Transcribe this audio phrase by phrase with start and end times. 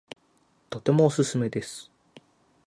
[0.71, 1.91] とてもおすすめです